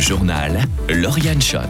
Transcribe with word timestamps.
Journal 0.00 0.62
Lauriane 0.88 1.42
Schott. 1.42 1.68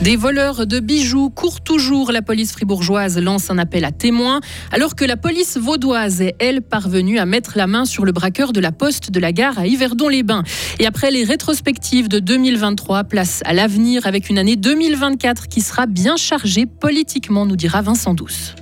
Des 0.00 0.14
voleurs 0.14 0.64
de 0.64 0.78
bijoux 0.78 1.28
courent 1.28 1.60
toujours. 1.60 2.12
La 2.12 2.22
police 2.22 2.52
fribourgeoise 2.52 3.18
lance 3.18 3.50
un 3.50 3.58
appel 3.58 3.84
à 3.84 3.90
témoins, 3.90 4.38
alors 4.70 4.94
que 4.94 5.04
la 5.04 5.16
police 5.16 5.56
vaudoise 5.56 6.20
est, 6.20 6.36
elle, 6.38 6.62
parvenue 6.62 7.18
à 7.18 7.26
mettre 7.26 7.54
la 7.56 7.66
main 7.66 7.84
sur 7.84 8.04
le 8.04 8.12
braqueur 8.12 8.52
de 8.52 8.60
la 8.60 8.70
poste 8.70 9.10
de 9.10 9.18
la 9.18 9.32
gare 9.32 9.58
à 9.58 9.66
Yverdon-les-Bains. 9.66 10.44
Et 10.78 10.86
après 10.86 11.10
les 11.10 11.24
rétrospectives 11.24 12.08
de 12.08 12.20
2023, 12.20 13.04
place 13.04 13.42
à 13.44 13.52
l'avenir 13.52 14.06
avec 14.06 14.30
une 14.30 14.38
année 14.38 14.54
2024 14.54 15.48
qui 15.48 15.62
sera 15.62 15.86
bien 15.86 16.16
chargée 16.16 16.66
politiquement, 16.66 17.44
nous 17.44 17.56
dira 17.56 17.82
Vincent 17.82 18.14
Douce. 18.14 18.54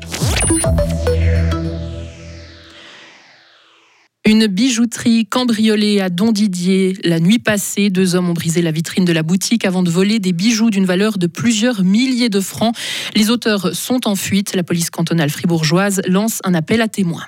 Une 4.27 4.49
bijouterie 4.49 5.25
cambriolée 5.25 6.01
à 6.01 6.11
Don 6.11 6.33
Didier. 6.33 6.99
La 7.05 7.21
nuit 7.21 7.39
passée, 7.39 7.91
deux 7.91 8.17
hommes 8.17 8.29
ont 8.29 8.33
brisé 8.33 8.61
la 8.61 8.73
vitrine 8.73 9.05
de 9.05 9.13
la 9.13 9.23
boutique 9.23 9.65
avant 9.65 9.85
de 9.85 9.91
voler 9.91 10.19
des 10.19 10.33
bijoux 10.33 10.69
d'une 10.71 10.85
valeur 10.85 11.17
de 11.17 11.29
plusieurs 11.29 11.85
milliers 11.85 12.29
de 12.29 12.41
francs. 12.41 12.75
Les 13.15 13.31
auteurs 13.31 13.77
sont 13.77 14.09
en 14.09 14.17
fuite. 14.17 14.57
La 14.57 14.65
police 14.65 14.91
cantonale 14.91 15.31
fribourgeoise 15.31 16.03
lance 16.09 16.41
un 16.43 16.55
appel 16.55 16.83
à 16.83 16.89
témoins. 16.89 17.27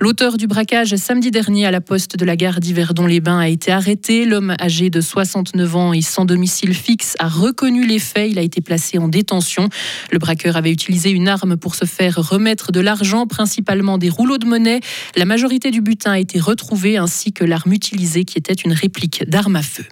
L'auteur 0.00 0.36
du 0.36 0.46
braquage 0.46 0.94
samedi 0.94 1.32
dernier 1.32 1.66
à 1.66 1.72
la 1.72 1.80
poste 1.80 2.16
de 2.16 2.24
la 2.24 2.36
gare 2.36 2.60
d'Yverdon-les-Bains 2.60 3.40
a 3.40 3.48
été 3.48 3.72
arrêté. 3.72 4.26
L'homme 4.26 4.54
âgé 4.60 4.90
de 4.90 5.00
69 5.00 5.74
ans 5.74 5.92
et 5.92 6.02
sans 6.02 6.24
domicile 6.24 6.72
fixe 6.72 7.16
a 7.18 7.26
reconnu 7.26 7.84
les 7.84 7.98
faits. 7.98 8.30
Il 8.30 8.38
a 8.38 8.42
été 8.42 8.60
placé 8.60 8.98
en 8.98 9.08
détention. 9.08 9.68
Le 10.12 10.20
braqueur 10.20 10.56
avait 10.56 10.70
utilisé 10.70 11.10
une 11.10 11.26
arme 11.26 11.56
pour 11.56 11.74
se 11.74 11.84
faire 11.84 12.14
remettre 12.14 12.70
de 12.70 12.78
l'argent, 12.78 13.26
principalement 13.26 13.98
des 13.98 14.08
rouleaux 14.08 14.38
de 14.38 14.46
monnaie. 14.46 14.78
La 15.16 15.24
majorité 15.24 15.72
du 15.72 15.80
butin 15.80 16.12
a 16.12 16.20
été 16.20 16.38
retrouvée 16.38 16.96
ainsi 16.96 17.32
que 17.32 17.44
l'arme 17.44 17.72
utilisée 17.72 18.24
qui 18.24 18.38
était 18.38 18.52
une 18.52 18.74
réplique 18.74 19.28
d'arme 19.28 19.56
à 19.56 19.62
feu. 19.62 19.84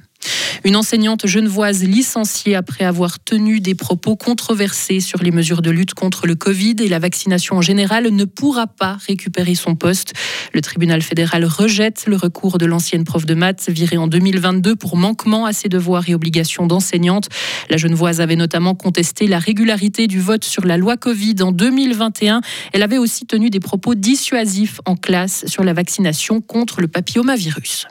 Une 0.65 0.77
enseignante 0.77 1.27
genevoise 1.27 1.83
licenciée 1.83 2.55
après 2.55 2.85
avoir 2.85 3.19
tenu 3.19 3.61
des 3.61 3.75
propos 3.75 4.17
controversés 4.17 5.01
sur 5.01 5.23
les 5.23 5.31
mesures 5.31 5.63
de 5.63 5.71
lutte 5.71 5.95
contre 5.95 6.27
le 6.27 6.35
Covid 6.35 6.77
et 6.81 6.89
la 6.89 6.99
vaccination 6.99 7.57
en 7.57 7.63
général 7.63 8.09
ne 8.11 8.25
pourra 8.25 8.67
pas 8.67 8.97
récupérer 9.07 9.55
son 9.55 9.75
poste. 9.75 10.13
Le 10.53 10.61
tribunal 10.61 11.03
fédéral 11.03 11.45
rejette 11.45 12.05
le 12.07 12.17
recours 12.17 12.59
de 12.59 12.67
l'ancienne 12.67 13.05
prof 13.05 13.27
de 13.27 13.35
maths 13.35 13.69
virée 13.69 13.97
en 13.97 14.07
2022 14.07 14.77
pour 14.77 14.97
manquement 14.97 15.47
à 15.47 15.53
ses 15.53 15.69
devoirs 15.69 16.09
et 16.09 16.15
obligations 16.15 16.67
d'enseignante. 16.67 17.29
La 17.71 17.77
genevoise 17.77 18.21
avait 18.21 18.37
notamment 18.37 18.75
contesté 18.75 19.27
la 19.27 19.39
régularité 19.39 20.07
du 20.07 20.21
vote 20.21 20.45
sur 20.45 20.65
la 20.65 20.77
loi 20.77 20.97
Covid 20.97 21.37
en 21.43 21.53
2021. 21.53 22.41
Elle 22.73 22.83
avait 22.83 22.99
aussi 22.99 23.27
tenu 23.27 23.51
des 23.51 23.61
propos 23.61 23.95
dissuasifs 23.95 24.81
en 24.85 24.97
classe 24.97 25.45
sur 25.47 25.65
la 25.65 25.73
vaccination 25.73 26.41
contre 26.41 26.81
le 26.81 26.89
papillomavirus. 26.89 27.87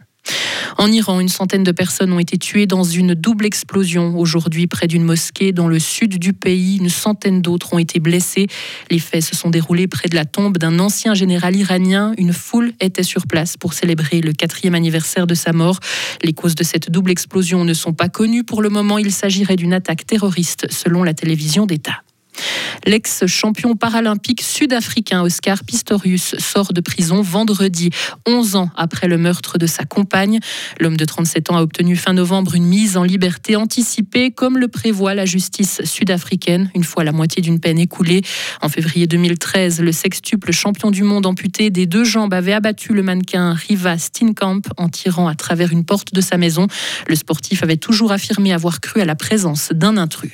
En 0.77 0.91
Iran, 0.91 1.19
une 1.19 1.29
centaine 1.29 1.63
de 1.63 1.71
personnes 1.71 2.11
ont 2.11 2.19
été 2.19 2.37
tuées 2.37 2.65
dans 2.65 2.83
une 2.83 3.13
double 3.13 3.45
explosion 3.45 4.17
aujourd'hui 4.17 4.67
près 4.67 4.87
d'une 4.87 5.03
mosquée 5.03 5.53
dans 5.53 5.67
le 5.67 5.79
sud 5.79 6.17
du 6.19 6.33
pays. 6.33 6.77
Une 6.77 6.89
centaine 6.89 7.41
d'autres 7.41 7.73
ont 7.73 7.79
été 7.79 7.99
blessées. 7.99 8.47
Les 8.91 8.99
faits 8.99 9.23
se 9.23 9.35
sont 9.35 9.49
déroulés 9.49 9.87
près 9.87 10.09
de 10.09 10.15
la 10.15 10.25
tombe 10.25 10.57
d'un 10.57 10.79
ancien 10.79 11.13
général 11.13 11.55
iranien. 11.55 12.13
Une 12.17 12.33
foule 12.33 12.73
était 12.81 13.03
sur 13.03 13.25
place 13.25 13.55
pour 13.55 13.73
célébrer 13.73 14.19
le 14.19 14.33
quatrième 14.33 14.75
anniversaire 14.75 15.27
de 15.27 15.33
sa 15.33 15.53
mort. 15.53 15.79
Les 16.23 16.33
causes 16.33 16.55
de 16.55 16.63
cette 16.63 16.91
double 16.91 17.11
explosion 17.11 17.63
ne 17.63 17.73
sont 17.73 17.93
pas 17.93 18.09
connues 18.09 18.43
pour 18.43 18.61
le 18.61 18.69
moment. 18.69 18.97
Il 18.97 19.11
s'agirait 19.11 19.55
d'une 19.55 19.73
attaque 19.73 20.05
terroriste 20.05 20.67
selon 20.71 21.03
la 21.03 21.13
télévision 21.13 21.65
d'État. 21.65 22.01
L'ex-champion 22.85 23.75
paralympique 23.75 24.41
sud-africain 24.41 25.21
Oscar 25.21 25.63
Pistorius 25.63 26.35
sort 26.37 26.73
de 26.73 26.81
prison 26.81 27.21
vendredi, 27.21 27.89
11 28.27 28.55
ans 28.55 28.69
après 28.75 29.07
le 29.07 29.17
meurtre 29.17 29.57
de 29.57 29.65
sa 29.65 29.85
compagne. 29.85 30.39
L'homme 30.79 30.97
de 30.97 31.05
37 31.05 31.51
ans 31.51 31.57
a 31.57 31.61
obtenu 31.61 31.95
fin 31.95 32.13
novembre 32.13 32.55
une 32.55 32.65
mise 32.65 32.97
en 32.97 33.03
liberté 33.03 33.55
anticipée, 33.55 34.31
comme 34.31 34.57
le 34.57 34.67
prévoit 34.67 35.15
la 35.15 35.25
justice 35.25 35.81
sud-africaine, 35.83 36.69
une 36.75 36.83
fois 36.83 37.03
la 37.03 37.11
moitié 37.11 37.41
d'une 37.41 37.59
peine 37.59 37.79
écoulée. 37.79 38.21
En 38.61 38.69
février 38.69 39.07
2013, 39.07 39.81
le 39.81 39.91
sextuple 39.91 40.51
champion 40.51 40.91
du 40.91 41.03
monde 41.03 41.25
amputé 41.25 41.69
des 41.69 41.85
deux 41.85 42.03
jambes 42.03 42.33
avait 42.33 42.53
abattu 42.53 42.93
le 42.93 43.03
mannequin 43.03 43.53
Riva 43.53 43.97
Steenkamp 43.97 44.61
en 44.77 44.89
tirant 44.89 45.27
à 45.27 45.35
travers 45.35 45.71
une 45.71 45.85
porte 45.85 46.13
de 46.13 46.21
sa 46.21 46.37
maison. 46.37 46.67
Le 47.07 47.15
sportif 47.15 47.63
avait 47.63 47.77
toujours 47.77 48.11
affirmé 48.11 48.53
avoir 48.53 48.81
cru 48.81 49.01
à 49.01 49.05
la 49.05 49.15
présence 49.15 49.69
d'un 49.71 49.97
intrus. 49.97 50.33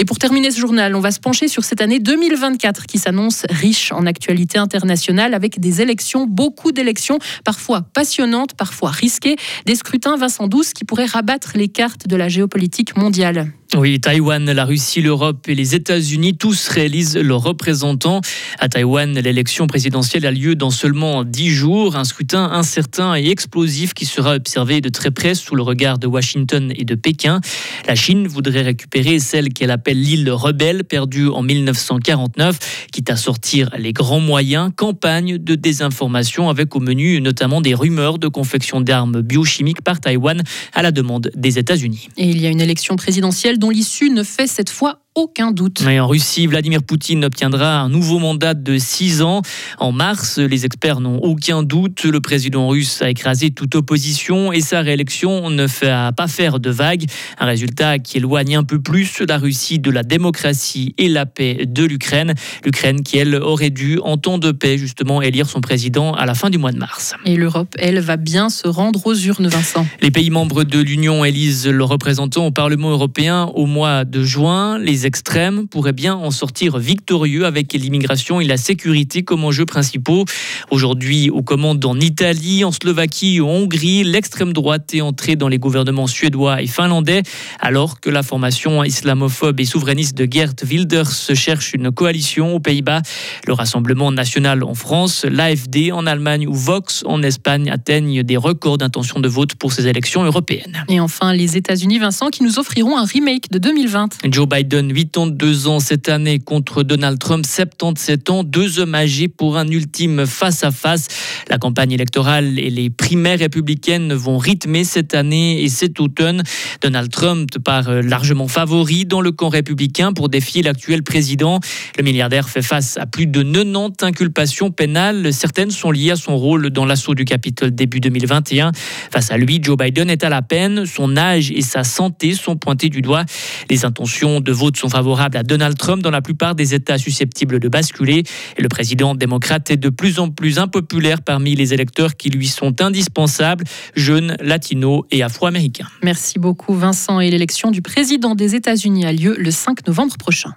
Et 0.00 0.06
pour 0.06 0.18
terminer 0.18 0.50
ce 0.50 0.58
journal, 0.58 0.96
on 0.96 1.00
va 1.00 1.10
se 1.10 1.20
pencher 1.20 1.46
sur 1.46 1.62
cette 1.62 1.82
année 1.82 1.98
2024 1.98 2.86
qui 2.86 2.96
s'annonce 2.96 3.44
riche 3.50 3.92
en 3.92 4.06
actualité 4.06 4.56
internationale 4.56 5.34
avec 5.34 5.60
des 5.60 5.82
élections, 5.82 6.26
beaucoup 6.26 6.72
d'élections, 6.72 7.18
parfois 7.44 7.82
passionnantes, 7.82 8.54
parfois 8.54 8.88
risquées, 8.92 9.36
des 9.66 9.74
scrutins 9.74 10.16
Vincent 10.16 10.48
Douce 10.48 10.72
qui 10.72 10.86
pourraient 10.86 11.04
rabattre 11.04 11.50
les 11.54 11.68
cartes 11.68 12.08
de 12.08 12.16
la 12.16 12.30
géopolitique 12.30 12.96
mondiale. 12.96 13.52
Oui, 13.76 14.00
Taïwan, 14.00 14.50
la 14.50 14.64
Russie, 14.64 15.00
l'Europe 15.00 15.48
et 15.48 15.54
les 15.54 15.76
États-Unis, 15.76 16.36
tous 16.36 16.66
réalisent 16.66 17.16
leurs 17.16 17.42
représentants. 17.42 18.20
À 18.58 18.68
Taïwan, 18.68 19.16
l'élection 19.16 19.68
présidentielle 19.68 20.26
a 20.26 20.32
lieu 20.32 20.56
dans 20.56 20.72
seulement 20.72 21.22
dix 21.22 21.50
jours. 21.50 21.94
Un 21.94 22.02
scrutin 22.02 22.50
incertain 22.50 23.14
et 23.14 23.28
explosif 23.28 23.94
qui 23.94 24.06
sera 24.06 24.34
observé 24.34 24.80
de 24.80 24.88
très 24.88 25.12
près 25.12 25.36
sous 25.36 25.54
le 25.54 25.62
regard 25.62 25.98
de 25.98 26.08
Washington 26.08 26.72
et 26.74 26.84
de 26.84 26.96
Pékin. 26.96 27.40
La 27.86 27.94
Chine 27.94 28.26
voudrait 28.26 28.62
récupérer 28.62 29.20
celle 29.20 29.50
qu'elle 29.50 29.70
appelle 29.70 30.02
l'île 30.02 30.28
rebelle, 30.32 30.82
perdue 30.82 31.28
en 31.28 31.42
1949, 31.42 32.88
quitte 32.90 33.08
à 33.08 33.16
sortir 33.16 33.70
les 33.78 33.92
grands 33.92 34.18
moyens. 34.18 34.72
Campagne 34.74 35.38
de 35.38 35.54
désinformation 35.54 36.48
avec 36.48 36.74
au 36.74 36.80
menu 36.80 37.20
notamment 37.20 37.60
des 37.60 37.74
rumeurs 37.74 38.18
de 38.18 38.26
confection 38.26 38.80
d'armes 38.80 39.20
biochimiques 39.20 39.82
par 39.82 40.00
Taïwan 40.00 40.42
à 40.74 40.82
la 40.82 40.90
demande 40.90 41.30
des 41.36 41.60
États-Unis. 41.60 42.08
Et 42.16 42.28
il 42.28 42.40
y 42.40 42.48
a 42.48 42.50
une 42.50 42.60
élection 42.60 42.96
présidentielle 42.96 43.59
dont 43.60 43.70
l'issue 43.70 44.10
ne 44.10 44.22
fait 44.22 44.46
cette 44.46 44.70
fois 44.70 45.02
aucun 45.16 45.50
doute. 45.50 45.82
en 45.84 46.06
Russie, 46.06 46.46
Vladimir 46.46 46.82
Poutine 46.84 47.24
obtiendra 47.24 47.80
un 47.80 47.88
nouveau 47.88 48.20
mandat 48.20 48.54
de 48.54 48.78
six 48.78 49.22
ans. 49.22 49.42
En 49.78 49.90
mars, 49.90 50.38
les 50.38 50.64
experts 50.64 51.00
n'ont 51.00 51.18
aucun 51.18 51.64
doute. 51.64 52.04
Le 52.04 52.20
président 52.20 52.68
russe 52.68 53.02
a 53.02 53.10
écrasé 53.10 53.50
toute 53.50 53.74
opposition 53.74 54.52
et 54.52 54.60
sa 54.60 54.82
réélection 54.82 55.50
ne 55.50 55.66
va 55.66 56.12
pas 56.12 56.28
faire 56.28 56.60
de 56.60 56.70
vagues. 56.70 57.06
Un 57.38 57.46
résultat 57.46 57.98
qui 57.98 58.18
éloigne 58.18 58.56
un 58.56 58.62
peu 58.62 58.80
plus 58.80 59.20
la 59.26 59.38
Russie 59.38 59.80
de 59.80 59.90
la 59.90 60.04
démocratie 60.04 60.94
et 60.96 61.08
la 61.08 61.26
paix 61.26 61.66
de 61.66 61.84
l'Ukraine. 61.84 62.34
L'Ukraine 62.64 63.02
qui, 63.02 63.18
elle, 63.18 63.34
aurait 63.34 63.70
dû, 63.70 63.98
en 64.04 64.16
temps 64.16 64.38
de 64.38 64.52
paix, 64.52 64.78
justement, 64.78 65.22
élire 65.22 65.48
son 65.48 65.60
président 65.60 66.12
à 66.14 66.24
la 66.24 66.34
fin 66.34 66.50
du 66.50 66.58
mois 66.58 66.72
de 66.72 66.78
mars. 66.78 67.14
Et 67.24 67.36
l'Europe, 67.36 67.74
elle, 67.78 67.98
va 67.98 68.16
bien 68.16 68.48
se 68.48 68.68
rendre 68.68 69.04
aux 69.06 69.14
urnes, 69.14 69.48
Vincent. 69.48 69.86
Les 70.00 70.12
pays 70.12 70.30
membres 70.30 70.62
de 70.62 70.78
l'Union 70.78 71.24
élisent 71.24 71.66
leurs 71.66 71.88
représentants 71.88 72.46
au 72.46 72.52
Parlement 72.52 72.90
européen 72.90 73.50
au 73.54 73.66
mois 73.66 74.04
de 74.04 74.22
juin. 74.22 74.78
Les 74.78 75.00
extrêmes 75.10 75.66
pourraient 75.66 75.92
bien 75.92 76.14
en 76.14 76.30
sortir 76.30 76.78
victorieux 76.78 77.44
avec 77.44 77.72
l'immigration 77.72 78.40
et 78.40 78.44
la 78.44 78.56
sécurité 78.56 79.24
comme 79.24 79.44
enjeux 79.44 79.66
principaux. 79.66 80.24
Aujourd'hui, 80.70 81.30
aux 81.30 81.42
commandes 81.42 81.84
en 81.84 81.98
Italie, 81.98 82.62
en 82.62 82.70
Slovaquie 82.70 83.40
en 83.40 83.48
Hongrie, 83.48 84.04
l'extrême 84.04 84.52
droite 84.52 84.94
est 84.94 85.00
entrée 85.00 85.34
dans 85.34 85.48
les 85.48 85.58
gouvernements 85.58 86.06
suédois 86.06 86.62
et 86.62 86.68
finlandais, 86.68 87.24
alors 87.58 87.98
que 87.98 88.08
la 88.08 88.22
formation 88.22 88.84
islamophobe 88.84 89.58
et 89.58 89.64
souverainiste 89.64 90.16
de 90.16 90.28
Gert 90.30 90.54
Wilders 90.62 91.34
cherche 91.34 91.74
une 91.74 91.90
coalition 91.90 92.54
aux 92.54 92.60
Pays-Bas. 92.60 93.02
Le 93.48 93.52
Rassemblement 93.52 94.12
national 94.12 94.62
en 94.62 94.74
France, 94.74 95.24
l'AFD 95.28 95.90
en 95.90 96.06
Allemagne 96.06 96.46
ou 96.46 96.54
Vox 96.54 97.02
en 97.04 97.20
Espagne 97.24 97.68
atteignent 97.68 98.22
des 98.22 98.36
records 98.36 98.78
d'intention 98.78 99.18
de 99.18 99.28
vote 99.28 99.56
pour 99.56 99.72
ces 99.72 99.88
élections 99.88 100.22
européennes. 100.22 100.84
Et 100.88 101.00
enfin, 101.00 101.32
les 101.32 101.56
États-Unis, 101.56 101.98
Vincent, 101.98 102.28
qui 102.28 102.44
nous 102.44 102.60
offriront 102.60 102.96
un 102.96 103.04
remake 103.04 103.50
de 103.50 103.58
2020. 103.58 104.18
Joe 104.30 104.48
Biden 104.48 104.89
82 104.92 105.68
ans 105.68 105.78
cette 105.78 106.08
année 106.08 106.40
contre 106.40 106.82
Donald 106.82 107.18
Trump, 107.18 107.46
77 107.46 108.30
ans, 108.30 108.42
deux 108.42 108.80
hommes 108.80 108.96
âgés 108.96 109.28
pour 109.28 109.56
un 109.56 109.68
ultime 109.68 110.26
face-à-face. 110.26 111.06
La 111.48 111.58
campagne 111.58 111.92
électorale 111.92 112.58
et 112.58 112.70
les 112.70 112.90
primaires 112.90 113.38
républicaines 113.38 114.12
vont 114.14 114.36
rythmer 114.36 114.82
cette 114.82 115.14
année 115.14 115.62
et 115.62 115.68
cet 115.68 116.00
automne. 116.00 116.42
Donald 116.80 117.10
Trump 117.10 117.50
part 117.64 118.02
largement 118.02 118.48
favori 118.48 119.04
dans 119.04 119.20
le 119.20 119.30
camp 119.30 119.48
républicain 119.48 120.12
pour 120.12 120.28
défier 120.28 120.62
l'actuel 120.62 121.04
président. 121.04 121.60
Le 121.96 122.02
milliardaire 122.02 122.48
fait 122.48 122.62
face 122.62 122.96
à 122.96 123.06
plus 123.06 123.26
de 123.26 123.42
90 123.42 124.04
inculpations 124.04 124.72
pénales. 124.72 125.32
Certaines 125.32 125.70
sont 125.70 125.92
liées 125.92 126.10
à 126.10 126.16
son 126.16 126.36
rôle 126.36 126.70
dans 126.70 126.84
l'assaut 126.84 127.14
du 127.14 127.24
Capitole 127.24 127.70
début 127.70 128.00
2021. 128.00 128.72
Face 129.12 129.30
à 129.30 129.36
lui, 129.36 129.60
Joe 129.62 129.76
Biden 129.76 130.10
est 130.10 130.24
à 130.24 130.28
la 130.28 130.42
peine. 130.42 130.84
Son 130.84 131.16
âge 131.16 131.52
et 131.52 131.62
sa 131.62 131.84
santé 131.84 132.34
sont 132.34 132.56
pointés 132.56 132.88
du 132.88 133.02
doigt. 133.02 133.24
Les 133.68 133.84
intentions 133.84 134.40
de 134.40 134.50
vote 134.50 134.79
sont 134.80 134.88
favorables 134.88 135.36
à 135.36 135.42
Donald 135.42 135.76
Trump 135.76 136.02
dans 136.02 136.10
la 136.10 136.22
plupart 136.22 136.54
des 136.54 136.74
États 136.74 136.98
susceptibles 136.98 137.60
de 137.60 137.68
basculer. 137.68 138.24
Et 138.56 138.62
le 138.62 138.68
président 138.68 139.14
démocrate 139.14 139.70
est 139.70 139.76
de 139.76 139.90
plus 139.90 140.18
en 140.18 140.30
plus 140.30 140.58
impopulaire 140.58 141.22
parmi 141.22 141.54
les 141.54 141.74
électeurs 141.74 142.16
qui 142.16 142.30
lui 142.30 142.48
sont 142.48 142.80
indispensables, 142.80 143.64
jeunes, 143.94 144.36
latinos 144.40 145.04
et 145.10 145.22
afro-américains. 145.22 145.88
Merci 146.02 146.38
beaucoup 146.38 146.74
Vincent. 146.74 147.20
Et 147.20 147.30
l'élection 147.30 147.70
du 147.70 147.82
président 147.82 148.34
des 148.34 148.54
États-Unis 148.54 149.04
a 149.04 149.12
lieu 149.12 149.36
le 149.38 149.50
5 149.50 149.86
novembre 149.86 150.16
prochain. 150.16 150.54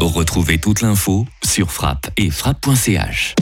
Retrouvez 0.00 0.58
toute 0.58 0.82
l'info 0.82 1.26
sur 1.44 1.70
frappe 1.70 2.10
et 2.16 2.30
frappe.ch. 2.30 3.34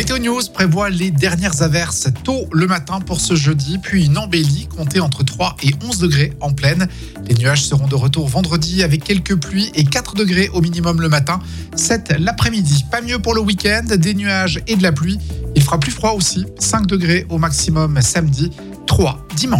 Météo 0.00 0.16
News 0.16 0.40
prévoit 0.54 0.88
les 0.88 1.10
dernières 1.10 1.60
averses 1.60 2.08
tôt 2.24 2.46
le 2.52 2.66
matin 2.66 3.00
pour 3.00 3.20
ce 3.20 3.34
jeudi, 3.34 3.76
puis 3.76 4.06
une 4.06 4.16
embellie 4.16 4.66
comptée 4.66 4.98
entre 4.98 5.22
3 5.22 5.56
et 5.62 5.74
11 5.86 5.98
degrés 5.98 6.32
en 6.40 6.54
pleine. 6.54 6.88
Les 7.28 7.34
nuages 7.34 7.66
seront 7.66 7.86
de 7.86 7.94
retour 7.96 8.26
vendredi 8.26 8.82
avec 8.82 9.04
quelques 9.04 9.36
pluies 9.36 9.70
et 9.74 9.84
4 9.84 10.14
degrés 10.14 10.48
au 10.54 10.62
minimum 10.62 11.02
le 11.02 11.10
matin, 11.10 11.38
7 11.76 12.14
l'après-midi. 12.18 12.86
Pas 12.90 13.02
mieux 13.02 13.18
pour 13.18 13.34
le 13.34 13.42
week-end, 13.42 13.84
des 13.94 14.14
nuages 14.14 14.62
et 14.66 14.76
de 14.76 14.82
la 14.82 14.92
pluie. 14.92 15.18
Il 15.54 15.62
fera 15.62 15.78
plus 15.78 15.92
froid 15.92 16.12
aussi, 16.12 16.46
5 16.58 16.86
degrés 16.86 17.26
au 17.28 17.36
maximum 17.36 18.00
samedi, 18.00 18.52
3 18.86 19.26
dimanche. 19.36 19.58